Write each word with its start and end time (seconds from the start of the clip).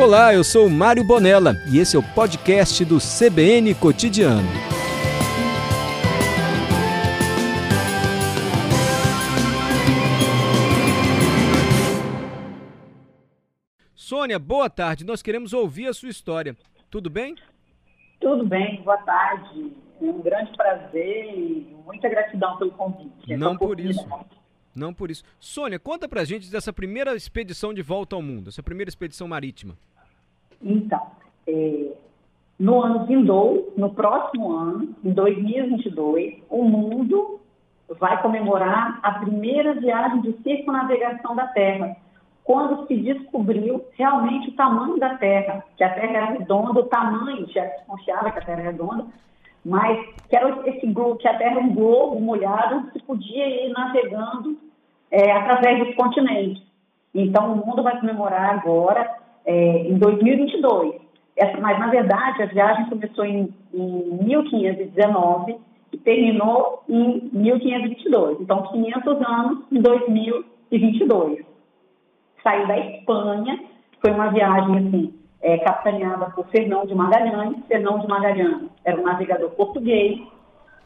Olá, 0.00 0.32
eu 0.32 0.42
sou 0.42 0.66
Mário 0.70 1.04
Bonella 1.04 1.56
e 1.70 1.78
esse 1.78 1.94
é 1.94 1.98
o 1.98 2.02
podcast 2.02 2.82
do 2.86 2.96
CBN 2.96 3.74
Cotidiano. 3.74 4.48
Sônia, 13.94 14.38
boa 14.38 14.70
tarde. 14.70 15.04
Nós 15.04 15.20
queremos 15.20 15.52
ouvir 15.52 15.86
a 15.88 15.92
sua 15.92 16.08
história. 16.08 16.56
Tudo 16.90 17.10
bem? 17.10 17.36
Tudo 18.22 18.46
bem, 18.46 18.80
boa 18.82 18.96
tarde. 19.02 19.70
É 20.00 20.04
um 20.06 20.22
grande 20.22 20.56
prazer 20.56 21.26
e 21.26 21.76
muita 21.84 22.08
gratidão 22.08 22.56
pelo 22.56 22.70
convite. 22.70 23.36
Não 23.36 23.54
por 23.54 23.78
isso. 23.78 24.08
Não 24.74 24.94
por 24.94 25.10
isso. 25.10 25.24
Sônia, 25.38 25.78
conta 25.78 26.08
pra 26.08 26.24
gente 26.24 26.50
dessa 26.50 26.72
primeira 26.72 27.14
expedição 27.14 27.74
de 27.74 27.82
volta 27.82 28.16
ao 28.16 28.22
mundo, 28.22 28.48
essa 28.48 28.62
primeira 28.62 28.88
expedição 28.88 29.28
marítima. 29.28 29.76
Então, 30.62 31.00
é, 31.46 31.92
no 32.58 32.82
ano 32.82 33.06
vindou, 33.06 33.72
no 33.76 33.90
próximo 33.94 34.52
ano, 34.52 34.94
em 35.02 35.12
2022, 35.12 36.42
o 36.50 36.62
mundo 36.62 37.40
vai 37.98 38.20
comemorar 38.22 39.00
a 39.02 39.12
primeira 39.12 39.74
viagem 39.74 40.20
de 40.20 40.32
circunnavegação 40.42 41.34
da 41.34 41.46
Terra, 41.48 41.96
quando 42.44 42.86
se 42.86 42.96
descobriu 42.96 43.84
realmente 43.92 44.50
o 44.50 44.52
tamanho 44.52 44.98
da 44.98 45.16
Terra, 45.16 45.64
que 45.76 45.82
a 45.82 45.92
Terra 45.92 46.16
era 46.16 46.26
redonda, 46.32 46.80
o 46.80 46.86
tamanho, 46.86 47.48
já 47.50 47.66
se 47.66 47.84
confiava 47.86 48.30
que 48.30 48.38
a 48.38 48.42
Terra 48.42 48.60
era 48.60 48.70
redonda, 48.72 49.06
mas 49.64 49.98
que, 50.28 50.36
era 50.36 50.68
esse 50.68 50.86
globo, 50.86 51.16
que 51.16 51.28
a 51.28 51.36
Terra 51.36 51.52
era 51.52 51.60
um 51.60 51.74
globo 51.74 52.20
molhado, 52.20 52.90
se 52.92 52.98
podia 53.00 53.66
ir 53.66 53.72
navegando 53.72 54.58
é, 55.10 55.32
através 55.32 55.86
dos 55.86 55.94
continentes. 55.94 56.62
Então, 57.14 57.52
o 57.52 57.66
mundo 57.66 57.82
vai 57.82 57.98
comemorar 57.98 58.50
agora 58.50 59.19
é, 59.44 59.88
em 59.88 59.98
2022. 59.98 60.94
Essa, 61.36 61.58
mas, 61.60 61.78
na 61.78 61.88
verdade, 61.88 62.42
a 62.42 62.46
viagem 62.46 62.86
começou 62.86 63.24
em, 63.24 63.48
em 63.72 64.18
1519 64.24 65.56
e 65.92 65.98
terminou 65.98 66.82
em 66.88 67.30
1522. 67.32 68.40
Então, 68.40 68.62
500 68.62 69.22
anos 69.26 69.58
em 69.72 69.80
2022. 69.80 71.44
Saiu 72.42 72.66
da 72.66 72.78
Espanha, 72.78 73.60
foi 74.00 74.12
uma 74.12 74.28
viagem, 74.28 74.78
assim, 74.78 75.14
é, 75.42 75.58
capitaneada 75.58 76.26
por 76.30 76.46
Fernão 76.48 76.86
de 76.86 76.94
Magalhães. 76.94 77.56
Fernão 77.66 77.98
de 77.98 78.06
Magalhães 78.06 78.68
era 78.84 79.00
um 79.00 79.04
navegador 79.04 79.50
português, 79.50 80.20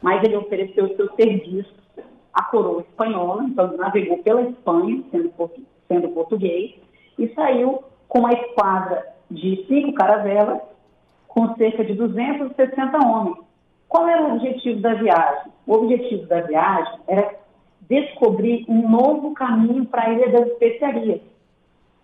mas 0.01 0.23
ele 0.23 0.37
ofereceu 0.37 0.95
seus 0.95 1.13
serviços 1.15 1.85
à 2.33 2.43
coroa 2.43 2.81
espanhola, 2.81 3.43
então 3.43 3.75
navegou 3.77 4.17
pela 4.19 4.41
Espanha, 4.41 5.01
sendo, 5.11 5.31
sendo 5.87 6.09
português, 6.09 6.75
e 7.17 7.27
saiu 7.33 7.83
com 8.07 8.19
uma 8.19 8.33
esquadra 8.33 9.05
de 9.29 9.65
cinco 9.67 9.93
caravelas, 9.93 10.61
com 11.27 11.55
cerca 11.55 11.83
de 11.83 11.93
260 11.93 12.97
homens. 13.05 13.37
Qual 13.87 14.07
era 14.07 14.23
o 14.23 14.35
objetivo 14.35 14.81
da 14.81 14.93
viagem? 14.93 15.51
O 15.65 15.73
objetivo 15.73 16.25
da 16.27 16.41
viagem 16.41 16.99
era 17.07 17.35
descobrir 17.89 18.65
um 18.67 18.89
novo 18.89 19.33
caminho 19.33 19.85
para 19.85 20.03
a 20.03 20.13
Ilha 20.13 20.31
das 20.31 20.47
Especiarias, 20.47 21.21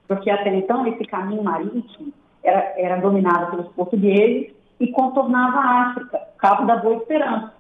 porque 0.08 0.30
até 0.30 0.54
então 0.56 0.86
esse 0.88 1.04
caminho 1.06 1.44
marítimo 1.44 2.14
era, 2.44 2.74
era 2.78 2.96
dominado 2.98 3.52
pelos 3.52 3.68
portugueses 3.74 4.54
e 4.80 4.88
contornava 4.88 5.58
a 5.58 5.82
África, 5.90 6.20
Cabo 6.38 6.66
da 6.66 6.78
Boa 6.78 6.98
Esperança. 6.98 7.54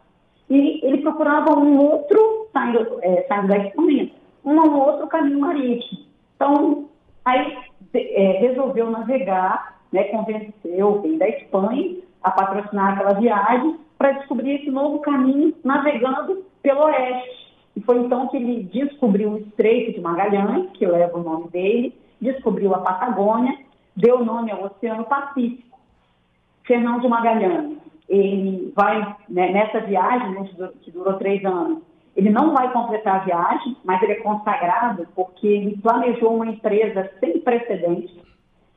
E 0.49 0.85
ele 0.85 1.01
procurava 1.01 1.57
um 1.57 1.77
outro, 1.77 2.47
saindo, 2.51 2.99
é, 3.01 3.25
saindo 3.27 3.47
da 3.47 3.57
Espanha, 3.57 4.11
um 4.43 4.57
outro 4.79 5.07
caminho 5.07 5.39
marítimo. 5.39 6.01
Então, 6.35 6.80
é, 8.21 8.37
resolveu 8.37 8.91
navegar, 8.91 9.79
né, 9.91 10.03
convenceu 10.05 11.01
o 11.03 11.17
da 11.17 11.27
Espanha 11.27 11.97
a 12.21 12.29
patrocinar 12.29 12.93
aquela 12.93 13.13
viagem 13.13 13.77
para 13.97 14.11
descobrir 14.11 14.61
esse 14.61 14.69
novo 14.69 14.99
caminho 14.99 15.55
navegando 15.63 16.45
pelo 16.61 16.81
oeste. 16.81 17.51
E 17.75 17.81
foi 17.81 17.97
então 17.97 18.27
que 18.27 18.37
ele 18.37 18.63
descobriu 18.63 19.31
o 19.31 19.37
Estreito 19.39 19.93
de 19.93 20.01
Magalhães, 20.01 20.69
que 20.73 20.85
leva 20.85 21.17
o 21.17 21.23
nome 21.23 21.47
dele, 21.49 21.95
descobriu 22.21 22.75
a 22.75 22.79
Patagônia, 22.79 23.57
deu 23.95 24.23
nome 24.23 24.51
ao 24.51 24.65
Oceano 24.65 25.05
Pacífico. 25.05 25.79
Fernão 26.63 26.99
de 26.99 27.07
Magalhães, 27.07 27.77
ele 28.07 28.71
vai, 28.75 29.15
né, 29.27 29.51
nessa 29.51 29.79
viagem, 29.79 30.31
né, 30.31 30.47
que 30.81 30.91
durou 30.91 31.13
três 31.15 31.43
anos, 31.43 31.81
ele 32.15 32.29
não 32.29 32.53
vai 32.53 32.71
completar 32.71 33.21
a 33.21 33.23
viagem, 33.23 33.77
mas 33.83 34.01
ele 34.01 34.13
é 34.13 34.21
consagrado 34.21 35.07
porque 35.15 35.47
ele 35.47 35.77
planejou 35.77 36.35
uma 36.35 36.47
empresa 36.47 37.09
sem 37.19 37.39
precedentes 37.39 38.15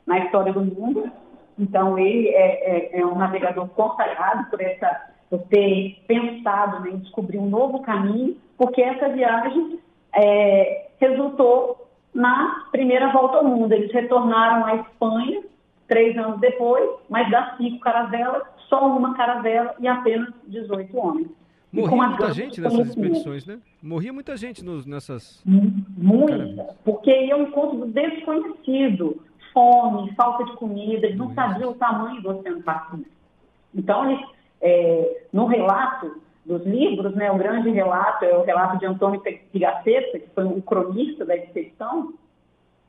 na 0.06 0.19
história 0.21 0.53
do 0.53 0.65
mundo. 0.65 1.11
Então, 1.59 1.99
ele 1.99 2.28
é, 2.28 2.97
é, 2.97 3.00
é 3.00 3.06
um 3.06 3.17
navegador 3.17 3.69
consagrado 3.69 4.50
por, 4.50 4.61
essa, 4.61 5.09
por 5.28 5.41
ter 5.43 6.03
pensado 6.06 6.81
né, 6.81 6.91
em 6.91 6.99
descobrir 6.99 7.39
um 7.39 7.49
novo 7.49 7.81
caminho, 7.81 8.37
porque 8.56 8.81
essa 8.83 9.09
viagem 9.09 9.78
é, 10.12 10.89
resultou 10.99 11.89
na 12.12 12.67
primeira 12.71 13.11
volta 13.12 13.39
ao 13.39 13.44
mundo. 13.44 13.73
Eles 13.73 13.93
retornaram 13.93 14.65
à 14.65 14.77
Espanha 14.77 15.43
três 15.89 16.17
anos 16.17 16.41
depois, 16.41 16.89
mas 17.09 17.31
das 17.31 17.56
cinco 17.56 17.81
caravelas, 17.81 18.43
só 18.69 18.87
uma 18.87 19.15
caravela 19.15 19.75
e 19.81 19.89
apenas 19.89 20.33
18 20.47 20.97
homens. 20.97 21.28
Morria 21.75 22.09
muita 22.09 22.33
gente 22.33 22.61
nessas 22.61 22.89
expedições, 22.89 23.47
né? 23.47 23.59
Morria 23.83 24.12
muita 24.12 24.37
gente 24.37 24.65
nos, 24.65 24.87
nessas. 24.87 25.43
Muita, 25.45 26.77
porque 26.85 27.11
iam 27.27 27.41
ao 27.41 27.47
encontro 27.47 27.79
do 27.79 27.87
desconhecido. 27.87 29.21
Fome, 29.53 30.12
falta 30.17 30.45
de 30.45 30.53
comida, 30.57 31.07
eles 31.07 31.17
não 31.17 31.33
sabiam 31.33 31.71
o 31.71 31.75
tamanho 31.75 32.21
do 32.21 32.31
Oceano 32.31 32.61
Pacífico. 32.62 33.09
Então, 33.73 34.11
eles, 34.11 34.27
é, 34.61 35.27
no 35.33 35.47
relato 35.47 36.21
dos 36.45 36.65
livros, 36.67 37.15
né, 37.15 37.31
o 37.31 37.39
grande 37.39 37.71
relato 37.71 38.25
é 38.25 38.37
o 38.37 38.43
relato 38.43 38.79
de 38.79 38.87
Antônio 38.87 39.23
Pigafetta, 39.53 40.19
que 40.19 40.29
foi 40.31 40.45
o 40.45 40.61
cronista 40.61 41.25
da 41.25 41.37
expedição, 41.37 42.15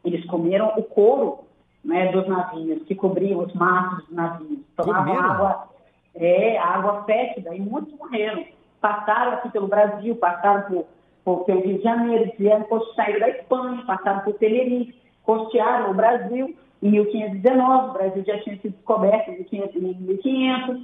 eles 0.04 0.26
comeram 0.26 0.74
o 0.76 0.82
couro 0.82 1.46
né, 1.84 2.12
dos 2.12 2.28
navios, 2.28 2.82
que 2.84 2.96
cobriam 2.96 3.44
os 3.44 3.54
mastros 3.54 4.06
dos 4.08 4.16
navios. 4.16 4.60
Tomavam 4.76 5.06
comeram? 5.06 5.32
água, 5.32 5.68
é, 6.16 6.58
água 6.58 7.04
fétida 7.04 7.56
e 7.56 7.60
muitos 7.60 7.94
morreram 7.98 8.44
passaram 8.86 9.32
aqui 9.34 9.50
pelo 9.50 9.68
Brasil, 9.68 10.16
passaram 10.18 10.62
por, 10.70 10.86
por, 11.24 11.44
pelo 11.46 11.62
Rio 11.62 11.78
de 11.80 11.84
Janeiro, 11.84 12.32
vieram, 12.38 12.68
saíram 12.96 13.20
da 13.20 13.30
Espanha, 13.30 13.84
passaram 13.88 14.20
por 14.20 14.36
Tenerife, 14.36 14.94
costearam 15.24 15.90
o 15.90 15.96
Brasil. 15.96 16.56
Em 16.84 16.92
1519, 16.92 17.90
o 17.90 17.94
Brasil 17.94 18.24
já 18.24 18.40
tinha 18.42 18.58
sido 18.58 18.74
descoberto 18.74 19.30
em 19.30 19.82
1500, 19.82 20.84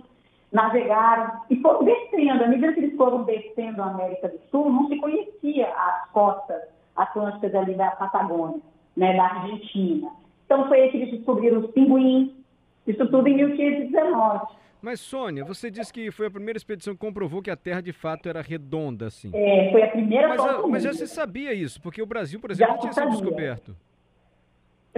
navegaram 0.52 1.42
e 1.48 1.58
foram 1.58 1.84
descendo. 1.84 2.44
À 2.44 2.48
medida 2.48 2.74
que 2.74 2.80
eles 2.80 2.98
foram 2.98 3.22
descendo 3.24 3.84
a 3.84 3.92
América 3.92 4.30
do 4.30 4.40
Sul, 4.50 4.72
não 4.72 4.88
se 4.88 4.96
conhecia 4.98 5.68
as 5.68 6.10
costas 6.10 6.60
atlânticas 6.96 7.54
ali 7.54 7.76
da 7.76 7.92
Patagônia, 7.92 8.62
né, 8.98 9.16
da 9.16 9.26
Argentina. 9.26 10.10
Então 10.46 10.68
foi 10.68 10.82
aí 10.82 10.90
que 10.90 10.98
eles 10.98 11.12
descobriram 11.12 11.60
os 11.60 11.72
pinguins, 11.72 12.32
isso 12.88 13.06
tudo 13.10 13.28
em 13.28 13.36
1519. 13.36 14.48
Mas, 14.82 15.00
Sônia, 15.00 15.46
você 15.46 15.70
disse 15.70 15.94
que 15.94 16.10
foi 16.10 16.28
a 16.28 16.32
primeira 16.32 16.58
expedição 16.58 16.94
que 16.94 17.00
comprovou 17.00 17.42
que 17.42 17.52
a 17.52 17.56
Terra 17.56 17.82
de 17.82 17.94
fato 17.94 18.28
era 18.28 18.42
redonda, 18.42 19.08
assim. 19.08 19.30
É, 19.34 19.72
foi 19.72 19.84
a 19.84 19.88
primeira 19.90 20.28
Mas, 20.28 20.42
a, 20.42 20.68
mas 20.68 20.84
já 20.84 20.94
se 20.94 21.08
sabia 21.08 21.54
isso, 21.54 21.80
porque 21.82 22.02
o 22.02 22.06
Brasil, 22.06 22.40
por 22.40 22.50
exemplo, 22.50 22.74
já 22.74 22.76
não 22.76 22.82
tinha 22.82 22.94
sido 22.94 23.10
descoberto. 23.12 23.76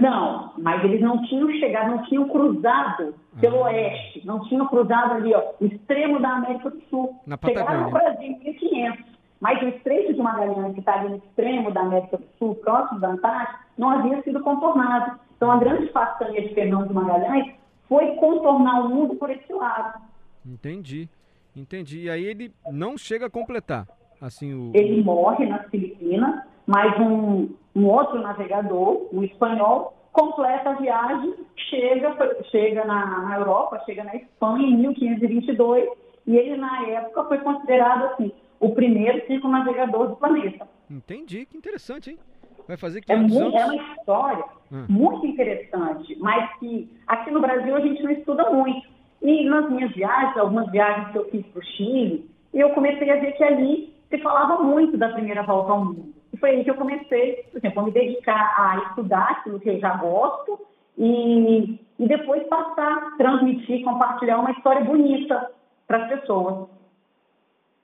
Não, 0.00 0.54
mas 0.58 0.82
eles 0.84 1.00
não 1.00 1.22
tinham 1.22 1.48
chegado, 1.52 1.90
não 1.90 2.02
tinham 2.04 2.28
cruzado 2.28 3.14
pelo 3.40 3.58
ah. 3.58 3.66
oeste, 3.66 4.22
não 4.24 4.40
tinham 4.48 4.66
cruzado 4.66 5.12
ali, 5.12 5.32
ó, 5.34 5.52
o 5.60 5.66
extremo 5.66 6.18
da 6.18 6.30
América 6.30 6.70
do 6.70 6.80
Sul. 6.90 7.20
Na 7.26 7.38
Patagônia. 7.38 7.68
Chegaram 7.68 7.84
no 7.84 7.90
Brasil 7.92 8.30
em 8.30 8.38
1500. 8.38 9.14
Mas 9.40 9.62
o 9.62 9.68
Estreito 9.68 10.14
de 10.14 10.22
Magalhães, 10.22 10.72
que 10.72 10.80
está 10.80 10.94
ali 10.94 11.10
no 11.10 11.16
extremo 11.16 11.70
da 11.70 11.82
América 11.82 12.16
do 12.16 12.26
Sul, 12.38 12.54
próximo 12.56 12.98
da 12.98 13.10
Antártica, 13.10 13.58
não 13.76 13.90
havia 13.90 14.22
sido 14.22 14.40
contornado. 14.40 15.20
Então, 15.36 15.50
a 15.50 15.58
grande 15.58 15.92
façanha 15.92 16.40
de 16.40 16.54
Fernão 16.54 16.86
de 16.86 16.94
Magalhães 16.94 17.54
foi 17.88 18.14
contornar 18.16 18.86
o 18.86 18.88
mundo 18.88 19.14
por 19.16 19.30
esse 19.30 19.52
lado. 19.52 20.00
Entendi, 20.44 21.08
entendi. 21.56 22.04
E 22.04 22.10
aí 22.10 22.24
ele 22.24 22.52
não 22.70 22.96
chega 22.96 23.26
a 23.26 23.30
completar, 23.30 23.86
assim 24.20 24.52
o... 24.54 24.72
Ele 24.74 25.02
morre 25.02 25.46
nas 25.46 25.68
Filipinas, 25.70 26.42
mas 26.66 26.98
um, 27.00 27.48
um 27.74 27.86
outro 27.86 28.20
navegador, 28.20 29.08
um 29.12 29.22
espanhol, 29.22 29.94
completa 30.12 30.70
a 30.70 30.74
viagem, 30.74 31.34
chega, 31.56 32.16
chega 32.50 32.84
na, 32.84 33.20
na 33.22 33.36
Europa, 33.36 33.82
chega 33.84 34.04
na 34.04 34.14
Espanha 34.14 34.66
em 34.66 34.76
1522, 34.76 35.88
e 36.26 36.36
ele 36.36 36.56
na 36.56 36.86
época 36.88 37.24
foi 37.24 37.38
considerado 37.38 38.04
assim 38.12 38.32
o 38.60 38.70
primeiro 38.74 39.26
circunnavegador 39.26 40.08
do 40.08 40.16
planeta. 40.16 40.66
Entendi, 40.90 41.44
que 41.46 41.56
interessante, 41.56 42.10
hein? 42.10 42.18
Vai 42.66 42.76
fazer 42.76 43.02
é, 43.08 43.16
muito, 43.16 43.56
é 43.56 43.64
uma 43.64 43.76
história 43.76 44.44
hum. 44.72 44.86
muito 44.88 45.26
interessante, 45.26 46.16
mas 46.18 46.58
que 46.58 46.90
aqui 47.06 47.30
no 47.30 47.40
Brasil 47.40 47.76
a 47.76 47.80
gente 47.80 48.02
não 48.02 48.10
estuda 48.10 48.50
muito. 48.50 48.88
E 49.22 49.44
nas 49.48 49.70
minhas 49.70 49.92
viagens, 49.92 50.36
algumas 50.36 50.70
viagens 50.70 51.10
que 51.10 51.18
eu 51.18 51.30
fiz 51.30 51.46
para 51.46 51.60
o 51.60 51.64
Chile, 51.64 52.30
eu 52.52 52.70
comecei 52.70 53.10
a 53.10 53.16
ver 53.16 53.32
que 53.32 53.44
ali 53.44 53.94
se 54.08 54.18
falava 54.18 54.62
muito 54.62 54.96
da 54.96 55.08
primeira 55.10 55.42
volta 55.42 55.72
ao 55.72 55.84
mundo. 55.84 56.14
E 56.32 56.36
foi 56.36 56.50
aí 56.50 56.64
que 56.64 56.70
eu 56.70 56.74
comecei, 56.74 57.44
por 57.50 57.58
exemplo, 57.58 57.80
a 57.80 57.84
me 57.84 57.90
dedicar 57.90 58.54
a 58.58 58.88
estudar 58.88 59.30
aquilo 59.30 59.60
que 59.60 59.68
eu 59.68 59.80
já 59.80 59.96
gosto 59.96 60.58
e, 60.98 61.78
e 61.98 62.08
depois 62.08 62.42
passar, 62.48 63.16
transmitir, 63.16 63.84
compartilhar 63.84 64.38
uma 64.38 64.50
história 64.50 64.84
bonita 64.84 65.50
para 65.86 66.04
as 66.04 66.20
pessoas. 66.20 66.68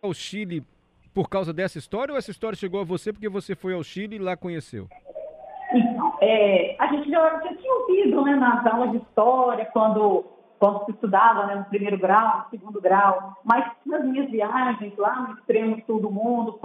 O 0.03 0.13
Chile 0.13 0.65
por 1.15 1.29
causa 1.29 1.53
dessa 1.53 1.79
história 1.79 2.13
ou 2.13 2.19
essa 2.19 2.31
história 2.31 2.57
chegou 2.57 2.81
a 2.81 2.85
você 2.85 3.13
porque 3.13 3.29
você 3.29 3.55
foi 3.55 3.75
ao 3.75 3.83
Chile 3.83 4.17
e 4.17 4.19
lá 4.19 4.37
conheceu? 4.37 4.89
Então, 5.73 6.19
é, 6.21 6.77
a 6.79 6.87
gente 6.89 7.11
já, 7.11 7.41
já, 7.43 7.55
tinha 7.55 7.75
ouvido 7.75 8.23
né, 8.23 8.35
nas 8.35 8.67
aulas 8.67 8.91
de 8.91 8.97
história, 8.99 9.65
quando, 9.67 10.25
quando 10.59 10.85
se 10.85 10.93
estudava 10.93 11.47
né, 11.47 11.55
no 11.57 11.65
primeiro 11.67 11.99
grau, 11.99 12.39
no 12.39 12.51
segundo 12.51 12.81
grau, 12.81 13.37
mas 13.45 13.71
nas 13.87 14.05
minhas 14.05 14.31
viagens 14.31 14.97
lá 14.97 15.29
no 15.29 15.35
extremo 15.35 15.81
sul 15.87 16.01
do 16.01 16.11
mundo, 16.11 16.59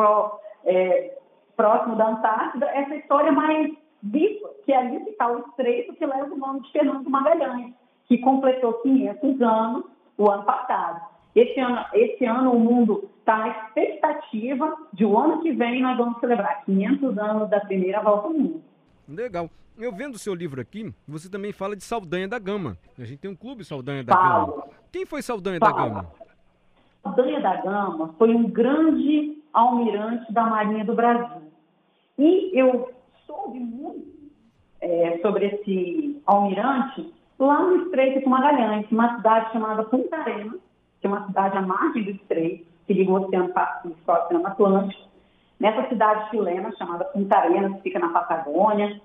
é, 0.66 1.18
próximo 1.56 1.96
da 1.96 2.10
Antártida, 2.10 2.66
essa 2.68 2.96
história 2.96 3.32
mais 3.32 3.72
viva, 4.02 4.50
que 4.66 4.74
é 4.74 4.78
ali 4.78 4.98
está 5.10 5.28
o 5.28 5.40
estreito 5.40 5.94
que 5.94 6.06
leva 6.06 6.34
o 6.34 6.38
nome 6.38 6.62
de 6.62 6.72
Fernando 6.72 7.10
Magalhães, 7.10 7.74
que 8.08 8.18
completou 8.20 8.74
500 8.74 9.42
anos 9.42 9.86
o 10.18 10.30
ano 10.30 10.44
passado. 10.44 11.02
Esse 11.36 11.60
ano, 11.60 11.86
esse 11.94 12.26
ano 12.26 12.52
o 12.52 12.60
mundo 12.60 13.10
está 13.26 13.38
na 13.40 13.48
expectativa 13.50 14.78
de 14.94 15.04
o 15.04 15.18
ano 15.18 15.42
que 15.42 15.52
vem 15.52 15.82
nós 15.82 15.98
vamos 15.98 16.20
celebrar 16.20 16.64
500 16.64 17.18
anos 17.18 17.50
da 17.50 17.60
primeira 17.60 18.00
volta 18.02 18.28
ao 18.28 18.34
mundo. 18.34 18.62
Legal. 19.10 19.50
Eu 19.78 19.92
vendo 19.92 20.16
o 20.16 20.20
seu 20.20 20.34
livro 20.34 20.62
aqui, 20.62 20.94
você 21.08 21.30
também 21.30 21.52
fala 21.52 21.76
de 21.76 21.84
Saldanha 21.84 22.28
da 22.28 22.40
Gama. 22.40 22.78
A 22.98 23.04
gente 23.04 23.18
tem 23.18 23.30
um 23.30 23.36
clube 23.36 23.66
Saldanha 23.66 24.04
da 24.04 24.14
Fala. 24.14 24.46
Gama. 24.46 24.68
Quem 24.92 25.06
foi 25.06 25.22
Saldanha 25.22 25.60
Fala. 25.60 25.74
da 25.74 25.84
Gama? 25.84 26.12
Saldanha 27.04 27.42
da 27.42 27.62
Gama 27.62 28.16
foi 28.18 28.34
um 28.34 28.48
grande 28.48 29.44
almirante 29.52 30.32
da 30.32 30.46
Marinha 30.46 30.86
do 30.86 30.94
Brasil. 30.94 31.52
E 32.18 32.58
eu 32.58 32.94
soube 33.26 33.60
muito 33.60 34.06
é, 34.80 35.18
sobre 35.22 35.48
esse 35.48 36.22
almirante 36.26 37.12
lá 37.40 37.62
no 37.64 37.84
Estreito 37.84 38.20
de 38.20 38.28
Magalhães, 38.28 38.90
uma 38.92 39.18
cidade 39.18 39.52
chamada 39.52 39.84
Punta 39.84 40.16
Arenas, 40.16 40.60
que 41.02 41.08
é 41.08 41.10
uma 41.10 41.26
cidade 41.26 41.58
à 41.58 41.62
margem 41.62 42.04
do 42.04 42.12
Estreito, 42.12 42.75
que 42.86 42.94
liga 42.94 43.12
o 43.12 43.16
Oceano 43.16 43.50
Pacífico 43.50 44.12
ao 44.12 44.26
Oceano 44.26 44.48
Atlântico 44.48 45.06
nessa 45.60 45.88
cidade 45.88 46.30
chilena 46.30 46.72
chamada 46.78 47.06
Punta 47.06 47.38
Arenas, 47.38 47.74
que 47.76 47.82
fica 47.84 48.00
na 48.00 48.10
Patagônia. 48.10 49.00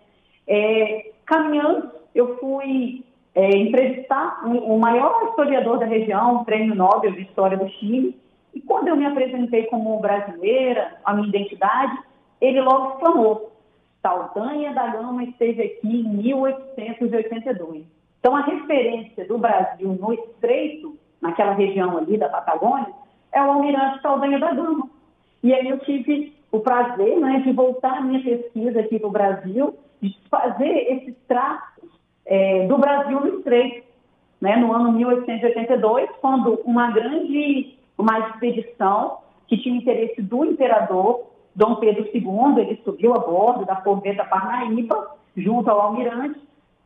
É, 0.46 1.12
caminhando, 1.24 1.90
eu 2.14 2.36
fui 2.38 3.04
é, 3.34 3.56
entrevistar 3.56 4.42
o 4.44 4.78
maior 4.78 5.28
historiador 5.28 5.78
da 5.78 5.86
região, 5.86 6.44
Prêmio 6.44 6.74
Nobel 6.74 7.12
de 7.12 7.22
História 7.22 7.56
do 7.56 7.68
Chile, 7.68 8.18
e 8.52 8.60
quando 8.60 8.88
eu 8.88 8.96
me 8.96 9.06
apresentei 9.06 9.66
como 9.66 10.00
brasileira, 10.00 10.96
a 11.04 11.14
minha 11.14 11.28
identidade, 11.28 11.96
ele 12.40 12.60
logo 12.60 12.94
exclamou, 12.94 13.52
Saldanha 14.02 14.72
da 14.72 14.88
Gama 14.88 15.22
esteve 15.24 15.62
aqui 15.62 16.00
em 16.00 16.08
1882. 16.08 17.84
Então, 18.18 18.34
a 18.34 18.40
referência 18.40 19.26
do 19.26 19.38
Brasil 19.38 19.88
no 19.92 20.12
estreito, 20.12 20.98
naquela 21.20 21.52
região 21.52 21.96
ali 21.98 22.16
da 22.16 22.28
Patagônia, 22.28 22.88
é 23.32 23.42
o 23.42 23.50
almirante 23.52 24.02
Saldanha 24.02 24.38
da 24.38 24.52
Gama. 24.52 24.88
E 25.42 25.54
aí 25.54 25.68
eu 25.68 25.78
tive 25.80 26.34
o 26.52 26.60
prazer 26.60 27.18
né, 27.18 27.40
de 27.40 27.52
voltar 27.52 27.98
a 27.98 28.00
minha 28.00 28.22
pesquisa 28.22 28.80
aqui 28.80 28.98
para 28.98 29.08
o 29.08 29.12
Brasil, 29.12 29.74
de 30.02 30.16
fazer 30.30 30.92
esses 30.92 31.14
traços 31.28 31.88
é, 32.26 32.66
do 32.66 32.78
Brasil 32.78 33.20
no 33.20 33.38
Estreito, 33.38 33.86
né, 34.40 34.56
no 34.56 34.72
ano 34.72 34.92
1882, 34.92 36.10
quando 36.20 36.60
uma 36.64 36.90
grande 36.90 37.78
uma 37.96 38.18
expedição 38.18 39.18
que 39.46 39.58
tinha 39.58 39.76
interesse 39.76 40.22
do 40.22 40.44
imperador 40.44 41.26
Dom 41.54 41.76
Pedro 41.76 42.08
II, 42.14 42.58
ele 42.58 42.80
subiu 42.82 43.14
a 43.14 43.18
bordo 43.18 43.66
da 43.66 43.76
corveta 43.76 44.24
Parnaíba, 44.24 45.10
junto 45.36 45.68
ao 45.70 45.80
almirante, 45.80 46.40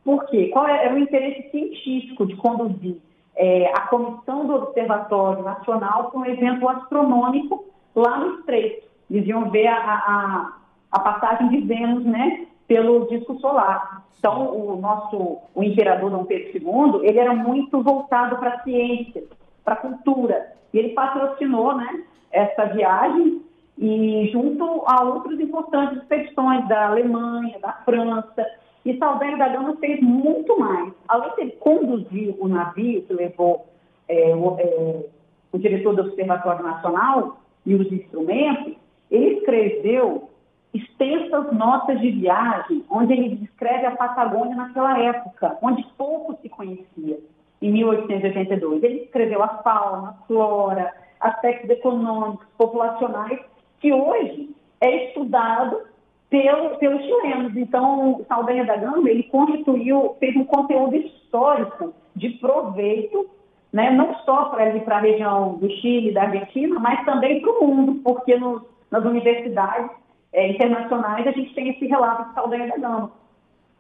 por 0.05 0.27
quê? 0.27 0.49
Qual 0.49 0.67
era 0.67 0.95
o 0.95 0.99
interesse 0.99 1.51
científico 1.51 2.27
de 2.27 2.37
conduzir 2.37 2.97
é, 3.37 3.67
a 3.75 3.83
comissão 3.83 4.47
do 4.47 4.55
Observatório 4.55 5.43
Nacional 5.43 6.11
para 6.11 6.21
um 6.21 6.27
evento 6.27 6.69
astronômico 6.69 7.65
lá 7.95 8.19
no 8.19 8.39
Estreito? 8.39 8.87
Eles 9.11 9.27
iam 9.27 9.51
ver 9.51 9.67
a, 9.67 9.77
a, 9.77 10.53
a 10.93 10.99
passagem 11.01 11.49
de 11.49 11.61
Vênus, 11.61 12.05
né, 12.05 12.47
pelo 12.67 13.07
disco 13.09 13.39
solar. 13.41 14.05
Então, 14.19 14.57
o 14.57 14.81
nosso, 14.81 15.39
o 15.55 15.63
imperador 15.63 16.11
Dom 16.11 16.25
Pedro 16.25 16.51
II, 16.57 17.07
ele 17.07 17.19
era 17.19 17.35
muito 17.35 17.83
voltado 17.83 18.37
para 18.37 18.55
a 18.55 18.63
ciência, 18.63 19.23
para 19.63 19.75
a 19.75 19.79
cultura. 19.79 20.53
E 20.73 20.79
ele 20.79 20.91
patrocinou, 20.91 21.77
né, 21.77 22.05
essa 22.33 22.65
viagem 22.67 23.43
e 23.79 24.29
junto 24.33 24.85
a 24.87 25.03
outras 25.03 25.39
importantes 25.41 25.99
expedições 25.99 26.67
da 26.69 26.89
Alemanha, 26.89 27.59
da 27.61 27.73
França. 27.85 28.47
E 28.85 28.99
Saldanha 28.99 29.37
da 29.37 29.49
Gama 29.49 29.77
fez 29.77 30.01
muito 30.01 30.59
mais. 30.59 30.93
Além 31.09 31.31
de 31.37 31.57
conduzir 31.57 32.35
o 32.39 32.47
navio 32.47 33.03
que 33.03 33.13
levou 33.15 33.67
é, 34.09 34.35
o, 34.35 34.57
é, 34.59 35.05
o 35.53 35.59
diretor 35.59 35.95
do 35.95 36.03
Observatório 36.03 36.63
Nacional 36.63 37.39
e 37.65 37.75
os 37.75 37.91
instrumentos, 37.91 38.75
ele 39.11 39.39
escreveu 39.39 40.29
extensas 40.75 41.53
notas 41.53 42.01
de 42.01 42.11
viagem, 42.11 42.85
onde 42.91 43.13
ele 43.13 43.37
descreve 43.37 43.87
a 43.87 43.93
Patagônia 43.93 44.57
naquela 44.57 44.99
época, 44.99 45.57
onde 45.63 45.87
pouco 45.97 46.37
se 46.43 46.49
conhecia, 46.49 47.19
em 47.63 47.73
1882. 47.73 48.83
Ele 48.83 49.03
escreveu 49.05 49.43
a 49.43 49.49
fauna, 49.63 50.11
a 50.11 50.27
flora, 50.27 50.93
aspectos 51.21 51.71
econômicos, 51.71 52.47
populacionais, 52.59 53.39
que 53.81 53.93
hoje 53.93 54.51
é 54.81 55.09
estudado 55.09 55.81
pelo, 56.43 56.77
pelos 56.79 57.03
chilenos. 57.03 57.57
Então, 57.57 58.25
Saldanha 58.27 58.65
da 58.65 58.77
Gama, 58.77 59.09
ele 59.09 59.23
constituiu, 59.25 60.17
fez 60.19 60.35
um 60.37 60.45
conteúdo 60.45 60.97
histórico 60.97 61.95
de 62.17 62.31
proveito 62.31 63.31
né, 63.73 63.91
não 63.91 64.15
só 64.21 64.47
para 64.47 64.65
a 64.65 65.01
região 65.01 65.55
do 65.59 65.69
Chile, 65.69 66.13
da 66.13 66.23
Argentina, 66.23 66.79
mas 66.79 67.05
também 67.05 67.41
para 67.41 67.51
o 67.51 67.67
mundo, 67.67 68.01
porque 68.05 68.37
nos 68.37 68.63
nas 68.91 69.05
universidades 69.05 69.91
é, 70.33 70.53
internacionais, 70.53 71.27
a 71.27 71.33
gente 71.33 71.53
tem 71.53 71.71
esse 71.71 71.85
relato 71.87 72.29
de 72.29 72.35
Saldanha 72.35 72.69
da 72.69 72.77
Gama. 72.77 73.13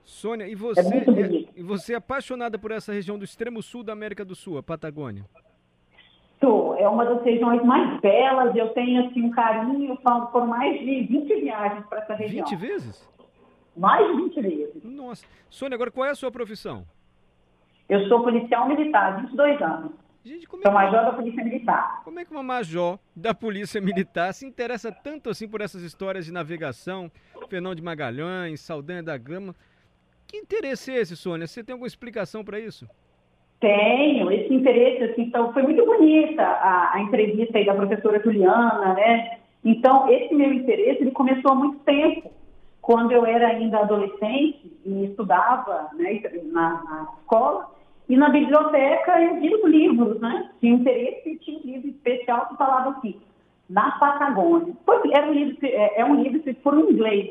Sônia, 0.04 0.48
e 0.48 0.56
você, 0.56 0.80
é, 0.80 1.46
e 1.56 1.62
você 1.62 1.92
é 1.92 1.96
apaixonada 1.96 2.58
por 2.58 2.72
essa 2.72 2.92
região 2.92 3.16
do 3.16 3.24
extremo 3.24 3.62
sul 3.62 3.84
da 3.84 3.92
América 3.92 4.24
do 4.24 4.34
Sul, 4.34 4.58
a 4.58 4.62
Patagônia? 4.62 5.24
É 6.78 6.88
uma 6.88 7.04
das 7.04 7.22
regiões 7.22 7.62
mais 7.64 8.00
belas, 8.00 8.54
eu 8.54 8.68
tenho 8.70 9.06
assim 9.06 9.22
um 9.22 9.30
carinho, 9.30 9.90
eu 9.90 9.96
falo 9.96 10.26
por 10.26 10.46
mais 10.46 10.78
de 10.78 11.02
20 11.02 11.40
viagens 11.40 11.86
para 11.86 12.00
essa 12.00 12.14
região. 12.14 12.46
20 12.46 12.56
vezes? 12.58 13.08
Mais 13.76 14.06
de 14.06 14.22
20 14.22 14.40
vezes. 14.40 14.84
Nossa. 14.84 15.24
Sônia, 15.50 15.74
agora 15.74 15.90
qual 15.90 16.06
é 16.06 16.10
a 16.10 16.14
sua 16.14 16.30
profissão? 16.30 16.84
Eu 17.88 18.08
sou 18.08 18.22
policial 18.22 18.68
militar, 18.68 19.20
22 19.20 19.60
anos. 19.62 19.92
Gente, 20.24 20.46
como 20.46 20.62
é 20.62 20.64
Sou 20.64 20.72
que... 20.72 20.78
major 20.78 21.04
da 21.04 21.12
Polícia 21.12 21.44
Militar. 21.44 22.02
Como 22.02 22.18
é 22.18 22.24
que 22.24 22.30
uma 22.30 22.42
major 22.42 22.98
da 23.14 23.34
Polícia 23.34 23.78
Militar 23.78 24.32
se 24.32 24.46
interessa 24.46 24.90
tanto 24.90 25.28
assim 25.28 25.46
por 25.46 25.60
essas 25.60 25.82
histórias 25.82 26.24
de 26.24 26.32
navegação, 26.32 27.12
Fernão 27.50 27.74
de 27.74 27.82
Magalhães, 27.82 28.62
Saldanha 28.62 29.02
da 29.02 29.18
Gama? 29.18 29.54
Que 30.26 30.38
interesse 30.38 30.90
é 30.90 31.00
esse, 31.00 31.14
Sônia? 31.14 31.46
Você 31.46 31.62
tem 31.62 31.74
alguma 31.74 31.86
explicação 31.86 32.42
para 32.42 32.58
isso? 32.58 32.88
Tenho, 33.64 34.30
esse 34.30 34.52
interesse, 34.52 35.04
assim, 35.04 35.22
então, 35.22 35.50
foi 35.54 35.62
muito 35.62 35.86
bonita 35.86 36.42
a, 36.42 36.96
a 36.96 37.00
entrevista 37.00 37.56
aí 37.56 37.64
da 37.64 37.72
professora 37.72 38.22
Juliana, 38.22 38.92
né? 38.92 39.38
Então, 39.64 40.06
esse 40.10 40.34
meu 40.34 40.52
interesse, 40.52 41.00
ele 41.00 41.12
começou 41.12 41.52
há 41.52 41.54
muito 41.54 41.78
tempo. 41.78 42.30
Quando 42.82 43.12
eu 43.12 43.24
era 43.24 43.46
ainda 43.46 43.78
adolescente 43.78 44.70
e 44.84 45.06
estudava 45.06 45.88
né, 45.94 46.20
na, 46.52 46.82
na 46.84 47.08
escola, 47.18 47.70
e 48.06 48.18
na 48.18 48.28
biblioteca 48.28 49.18
eu 49.22 49.40
vi 49.40 49.54
os 49.54 49.64
livros, 49.64 50.20
né? 50.20 50.50
Tinha 50.60 50.74
interesse 50.74 51.30
e 51.30 51.38
tinha 51.38 51.58
um 51.58 51.62
livro 51.62 51.88
especial 51.88 52.48
que 52.48 52.58
falava 52.58 52.90
assim, 52.90 53.18
na 53.70 53.92
Patagônia. 53.92 54.76
Era 55.10 55.26
um 55.26 55.32
livro, 55.32 55.56
é, 55.62 56.00
é 56.00 56.04
um 56.04 56.22
livro 56.22 56.54
por 56.56 56.74
um 56.74 56.90
inglês. 56.90 57.30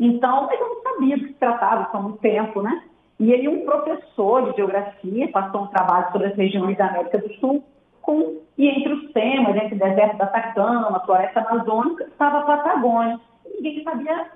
Então, 0.00 0.48
eu 0.50 0.60
não 0.60 0.82
sabia 0.82 1.18
do 1.18 1.24
que 1.24 1.32
se 1.34 1.38
tratava 1.38 1.90
há 1.92 2.00
muito 2.00 2.20
tempo, 2.20 2.62
né? 2.62 2.87
E 3.18 3.34
aí 3.34 3.48
um 3.48 3.64
professor 3.64 4.50
de 4.50 4.56
geografia 4.56 5.28
passou 5.28 5.62
um 5.62 5.66
trabalho 5.68 6.12
sobre 6.12 6.28
as 6.28 6.36
regiões 6.36 6.76
da 6.76 6.86
América 6.86 7.18
do 7.18 7.32
Sul, 7.34 7.64
com, 8.00 8.38
e 8.56 8.68
entre 8.68 8.92
os 8.92 9.12
temas, 9.12 9.56
entre 9.56 9.74
o 9.74 9.78
deserto 9.78 10.16
da 10.16 10.24
Atacama, 10.24 10.96
a 10.96 11.00
floresta 11.00 11.40
amazônica, 11.40 12.04
estava 12.04 12.38
a 12.38 12.42
Patagônia. 12.42 13.20
Ninguém 13.54 13.82
sabia, 13.82 14.30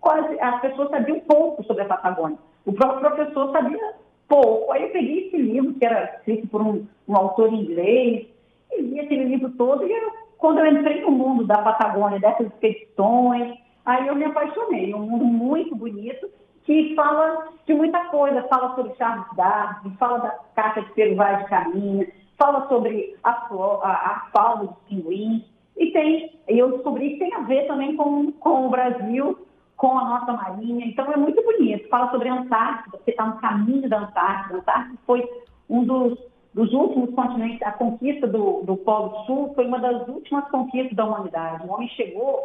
quase, 0.00 0.38
as 0.38 0.60
pessoas 0.60 0.90
sabiam 0.90 1.18
pouco 1.20 1.64
sobre 1.64 1.82
a 1.82 1.86
Patagônia. 1.86 2.38
O 2.66 2.72
próprio 2.72 3.10
professor 3.10 3.52
sabia 3.52 3.94
pouco. 4.28 4.72
Aí 4.72 4.82
eu 4.82 4.90
peguei 4.90 5.28
esse 5.28 5.36
livro, 5.38 5.74
que 5.74 5.84
era 5.84 6.16
escrito 6.16 6.46
por 6.48 6.60
um, 6.60 6.86
um 7.08 7.16
autor 7.16 7.52
inglês, 7.52 8.26
e 8.70 8.82
li 8.82 9.00
aquele 9.00 9.24
livro 9.24 9.50
todo, 9.50 9.86
e 9.86 10.10
quando 10.36 10.58
eu 10.58 10.66
entrei 10.66 11.00
no 11.00 11.10
mundo 11.10 11.46
da 11.46 11.62
Patagônia, 11.62 12.20
dessas 12.20 12.48
expedições, 12.48 13.58
aí 13.84 14.06
eu 14.06 14.14
me 14.14 14.24
apaixonei. 14.24 14.94
Um 14.94 15.00
mundo 15.00 15.24
muito 15.24 15.74
bonito, 15.74 16.28
que 16.66 16.94
fala 16.96 17.48
de 17.64 17.74
muita 17.74 18.04
coisa, 18.06 18.42
fala 18.48 18.74
sobre 18.74 18.94
Charles 18.96 19.24
Darwin, 19.36 19.94
fala 19.98 20.18
da 20.18 20.38
caixa 20.54 20.82
de 20.82 20.92
pelo 20.92 21.16
vai 21.16 21.42
de 21.42 21.48
caminha, 21.48 22.06
fala 22.36 22.68
sobre 22.68 23.16
a, 23.22 23.30
a, 23.30 23.90
a 23.90 24.28
fauna 24.32 24.64
dos 24.64 24.76
pinguins, 24.88 25.44
e 25.76 25.92
tem, 25.92 26.38
eu 26.48 26.72
descobri 26.72 27.10
que 27.10 27.18
tem 27.20 27.34
a 27.34 27.40
ver 27.40 27.66
também 27.66 27.96
com, 27.96 28.32
com 28.32 28.66
o 28.66 28.70
Brasil, 28.70 29.38
com 29.76 29.98
a 29.98 30.04
nossa 30.04 30.32
marinha. 30.32 30.86
Então 30.86 31.12
é 31.12 31.16
muito 31.16 31.42
bonito. 31.42 31.88
Fala 31.88 32.10
sobre 32.10 32.28
a 32.28 32.34
Antártida, 32.34 32.98
você 32.98 33.10
está 33.10 33.26
no 33.26 33.36
caminho 33.36 33.88
da 33.88 34.00
Antártida. 34.00 34.54
A 34.54 34.58
Antártida 34.58 34.98
foi 35.06 35.28
um 35.68 35.84
dos, 35.84 36.18
dos 36.54 36.72
últimos 36.72 37.14
continentes, 37.14 37.62
a 37.62 37.72
conquista 37.72 38.26
do, 38.26 38.62
do 38.62 38.76
Polo 38.78 39.24
Sul 39.26 39.52
foi 39.54 39.66
uma 39.66 39.78
das 39.78 40.08
últimas 40.08 40.48
conquistas 40.48 40.96
da 40.96 41.04
humanidade. 41.04 41.66
O 41.66 41.72
homem 41.72 41.88
chegou, 41.90 42.40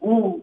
um, 0.00 0.40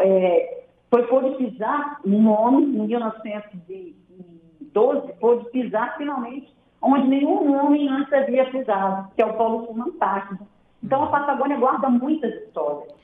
é, 0.00 0.64
foi 0.90 1.36
pisar 1.36 2.00
um 2.04 2.28
homem, 2.28 2.64
em 2.64 2.86
1912, 2.86 5.12
pôde 5.20 5.50
pisar 5.50 5.96
finalmente 5.96 6.52
onde 6.80 7.08
nenhum 7.08 7.54
homem 7.54 7.88
antes 7.88 8.12
havia 8.12 8.50
pisado, 8.50 9.10
que 9.14 9.22
é 9.22 9.26
o 9.26 9.34
Polo 9.34 9.66
Sul 9.66 9.76
na 9.76 9.86
Antártida. 9.86 10.46
Então 10.82 11.04
a 11.04 11.08
Patagônia 11.08 11.58
guarda 11.58 11.90
muitas 11.90 12.32
histórias. 12.42 12.94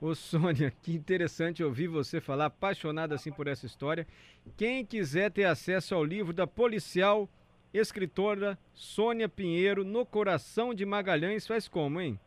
Ô 0.00 0.14
Sônia, 0.14 0.72
que 0.82 0.94
interessante 0.94 1.64
ouvir 1.64 1.88
você 1.88 2.20
falar, 2.20 2.46
apaixonada 2.46 3.14
assim 3.14 3.32
por 3.32 3.46
essa 3.46 3.64
história. 3.64 4.06
Quem 4.56 4.84
quiser 4.84 5.30
ter 5.30 5.44
acesso 5.44 5.94
ao 5.94 6.04
livro 6.04 6.32
da 6.32 6.46
policial 6.46 7.28
escritora 7.72 8.58
Sônia 8.74 9.28
Pinheiro, 9.28 9.84
No 9.84 10.04
Coração 10.04 10.74
de 10.74 10.84
Magalhães, 10.84 11.46
faz 11.46 11.66
como, 11.66 12.00
hein? 12.00 12.18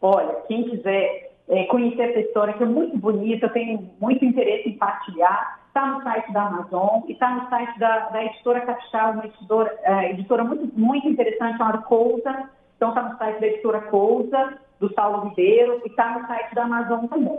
Olha, 0.00 0.34
quem 0.48 0.70
quiser 0.70 1.29
é, 1.48 1.64
conhecer 1.64 2.10
essa 2.10 2.20
história, 2.20 2.54
que 2.54 2.62
é 2.62 2.66
muito 2.66 2.96
bonita, 2.96 3.46
eu 3.46 3.52
tenho 3.52 3.90
muito 4.00 4.24
interesse 4.24 4.68
em 4.68 4.78
partilhar, 4.78 5.60
está 5.66 5.86
no 5.86 6.02
site 6.02 6.32
da 6.32 6.46
Amazon 6.46 7.02
e 7.08 7.12
está 7.12 7.30
no 7.34 7.48
site 7.48 7.78
da, 7.78 8.08
da 8.10 8.24
editora 8.24 8.60
Capixaba, 8.60 9.12
uma 9.12 9.26
editora, 9.26 9.78
é, 9.82 10.10
editora 10.10 10.44
muito, 10.44 10.78
muito 10.78 11.08
interessante 11.08 11.58
chamada 11.58 11.78
Cousa. 11.78 12.50
Então 12.76 12.90
está 12.90 13.02
no 13.02 13.18
site 13.18 13.40
da 13.40 13.46
editora 13.46 13.80
Cousa 13.82 14.58
do 14.80 14.92
Saulo 14.94 15.28
Ribeiro, 15.28 15.82
e 15.84 15.88
está 15.88 16.18
no 16.18 16.26
site 16.26 16.54
da 16.54 16.64
Amazon 16.64 17.06
também. 17.06 17.38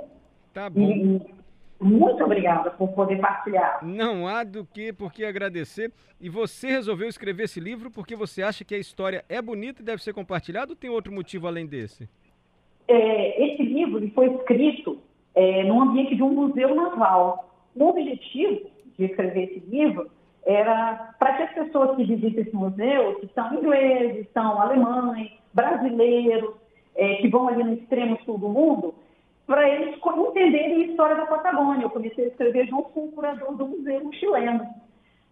Tá 0.53 0.69
bom. 0.69 0.81
E, 0.81 1.41
muito 1.81 2.23
obrigada 2.23 2.69
por 2.69 2.89
poder 2.89 3.19
partilhar. 3.19 3.79
Não 3.83 4.27
há 4.27 4.43
do 4.43 4.63
que 4.63 4.93
por 4.93 5.11
que 5.11 5.25
agradecer. 5.25 5.91
E 6.19 6.29
você 6.29 6.67
resolveu 6.67 7.09
escrever 7.09 7.45
esse 7.45 7.59
livro 7.59 7.89
porque 7.89 8.15
você 8.15 8.43
acha 8.43 8.63
que 8.63 8.75
a 8.75 8.77
história 8.77 9.25
é 9.27 9.41
bonita 9.41 9.81
e 9.81 9.85
deve 9.85 10.03
ser 10.03 10.13
compartilhada 10.13 10.71
ou 10.71 10.75
tem 10.75 10.91
outro 10.91 11.11
motivo 11.11 11.47
além 11.47 11.65
desse? 11.65 12.07
É, 12.91 13.53
esse 13.53 13.63
livro 13.63 14.05
foi 14.11 14.27
escrito 14.35 14.97
é, 15.33 15.63
no 15.63 15.81
ambiente 15.81 16.13
de 16.13 16.21
um 16.21 16.29
museu 16.29 16.75
naval. 16.75 17.49
O 17.73 17.85
objetivo 17.85 18.69
de 18.97 19.05
escrever 19.05 19.43
esse 19.43 19.59
livro 19.69 20.11
era 20.45 21.13
para 21.17 21.37
que 21.37 21.43
as 21.43 21.53
pessoas 21.53 21.95
que 21.95 22.03
visitam 22.03 22.41
esse 22.41 22.53
museu, 22.53 23.15
que 23.21 23.29
são 23.33 23.53
ingleses, 23.53 24.27
são 24.33 24.59
alemães, 24.59 25.31
brasileiros, 25.53 26.53
é, 26.95 27.15
que 27.15 27.29
vão 27.29 27.47
ali 27.47 27.63
no 27.63 27.73
extremo 27.75 28.19
sul 28.25 28.37
do 28.37 28.49
mundo, 28.49 28.93
para 29.47 29.69
eles 29.69 29.95
entenderem 29.95 30.83
a 30.83 30.85
história 30.87 31.15
da 31.15 31.27
Patagônia. 31.27 31.83
Eu 31.83 31.89
comecei 31.91 32.25
a 32.25 32.27
escrever 32.27 32.67
junto 32.67 32.89
com 32.89 33.05
o 33.05 33.11
curador 33.13 33.55
do 33.55 33.67
museu 33.67 34.11
chileno, 34.13 34.67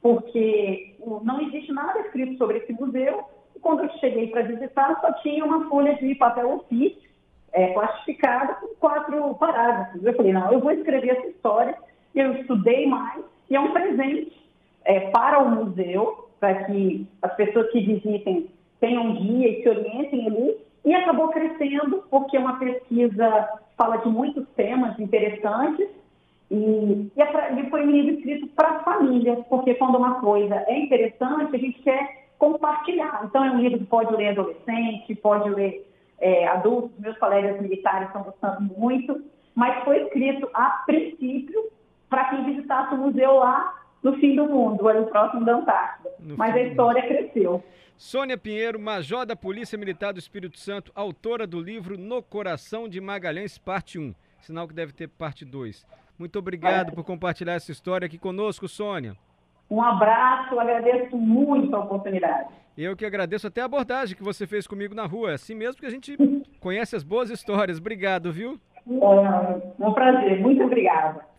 porque 0.02 0.96
não 1.24 1.42
existe 1.42 1.74
nada 1.74 2.00
escrito 2.00 2.38
sobre 2.38 2.60
esse 2.60 2.72
museu. 2.72 3.26
E 3.54 3.60
quando 3.60 3.84
eu 3.84 3.90
cheguei 4.00 4.28
para 4.28 4.44
visitar, 4.44 4.98
só 5.02 5.12
tinha 5.22 5.44
uma 5.44 5.68
folha 5.68 5.94
de 5.96 6.16
papel 6.16 6.54
ofício, 6.54 7.09
é, 7.54 7.68
plastificada, 7.74 8.56
com 8.56 8.68
quatro 8.80 9.36
parágrafos. 9.36 10.04
Eu 10.04 10.16
falei, 10.16 10.34
não, 10.34 10.52
eu 10.52 10.60
vou 10.60 10.72
escrever 10.72 11.18
essa 11.18 11.28
história. 11.28 11.76
Eu 12.14 12.34
estudei 12.34 12.88
mais, 12.88 13.24
e 13.50 13.56
é 13.56 13.60
um 13.60 13.72
presente 13.72 14.32
é, 14.84 15.12
para 15.12 15.40
o 15.40 15.50
museu, 15.50 16.30
para 16.40 16.64
que 16.66 17.08
as 17.22 17.36
pessoas 17.36 17.70
que 17.72 17.82
visitem 17.82 18.50
tenham 18.80 19.04
um 19.04 19.16
guia 19.16 19.50
e 19.50 19.62
se 19.62 19.70
orientem 19.70 20.28
ali 20.28 20.58
e 20.86 20.94
acabou 20.94 21.28
crescendo 21.30 22.04
porque 22.10 22.38
uma 22.38 22.58
pesquisa 22.58 23.50
fala 23.78 23.98
de 23.98 24.10
muitos 24.10 24.48
temas 24.56 24.98
interessantes 25.00 25.88
e, 26.50 26.56
e, 27.16 27.22
é 27.22 27.26
pra, 27.26 27.52
e 27.52 27.70
foi 27.70 27.86
um 27.86 27.92
livro 27.92 28.16
escrito 28.16 28.48
para 28.48 28.70
a 28.70 28.80
família, 28.80 29.36
porque 29.50 29.76
quando 29.76 29.98
uma 29.98 30.20
coisa 30.20 30.56
é 30.68 30.80
interessante, 30.80 31.56
a 31.56 31.60
gente 31.60 31.80
quer 31.82 32.28
compartilhar. 32.40 33.22
Então 33.26 33.44
é 33.44 33.52
um 33.52 33.60
livro 33.60 33.80
que 33.80 33.86
pode 33.86 34.16
ler 34.16 34.30
adolescente, 34.30 35.14
pode 35.16 35.50
ler 35.50 35.86
é, 36.22 36.48
adultos, 36.48 36.98
meus 37.00 37.18
colegas 37.18 37.62
militares 37.62 38.08
estão 38.08 38.24
gostando 38.24 38.62
muito, 38.62 39.24
mas 39.56 39.84
foi 39.84 40.04
escrito 40.04 40.50
a 40.54 40.84
princípio 40.86 41.72
para 42.10 42.26
quem 42.26 42.44
visitasse 42.46 42.94
o 42.94 42.98
museu 42.98 43.36
lá 43.36 43.76
no 44.02 44.16
fim 44.18 44.36
do 44.36 44.46
mundo, 44.46 44.88
ali 44.88 45.06
próximo 45.08 45.46
da 45.46 45.56
Antártida. 45.56 46.10
No 46.20 46.38
mas 46.38 46.56
a 46.56 46.62
história 46.62 47.02
cresceu. 47.02 47.64
Sônia 47.98 48.38
Pinheiro, 48.38 48.80
major 48.80 49.26
da 49.26 49.36
Polícia 49.36 49.78
Militar 49.78 50.14
do 50.14 50.20
Espírito 50.20 50.58
Santo, 50.58 50.92
autora 50.96 51.46
do 51.46 51.60
livro 51.60 51.98
No 51.98 52.24
Coração 52.24 52.88
de 52.88 53.02
Magalhães, 53.02 53.58
parte 53.58 54.00
1. 54.00 54.16
Sinal 54.40 54.68
que 54.68 54.74
deve 54.74 54.94
ter 54.94 55.10
parte 55.10 55.44
2. 55.44 55.86
Muito 56.18 56.40
obrigado 56.40 56.92
é. 56.92 56.96
por 56.96 57.04
compartilhar 57.04 57.54
essa 57.54 57.72
história 57.72 58.06
aqui 58.06 58.18
conosco, 58.18 58.70
Sônia. 58.70 59.16
Um 59.70 59.82
abraço, 59.82 60.58
agradeço 60.60 61.16
muito 61.16 61.76
a 61.76 61.80
oportunidade. 61.80 62.50
Eu 62.82 62.96
que 62.96 63.06
agradeço 63.06 63.46
até 63.46 63.60
a 63.60 63.66
abordagem 63.66 64.16
que 64.16 64.24
você 64.24 64.48
fez 64.48 64.66
comigo 64.66 64.96
na 64.96 65.06
rua. 65.06 65.32
É 65.32 65.34
assim 65.34 65.54
mesmo 65.54 65.82
que 65.82 65.86
a 65.86 65.90
gente 65.90 66.16
conhece 66.62 66.96
as 66.96 67.04
boas 67.04 67.30
histórias. 67.30 67.78
Obrigado, 67.78 68.32
viu? 68.32 68.58
É, 68.88 69.86
um 69.86 69.92
prazer. 69.92 70.40
Muito 70.40 70.64
obrigada. 70.64 71.30